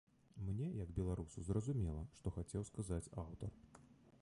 [0.45, 3.57] Мне, як беларусу, зразумела, што хацеў сказаць аўтар.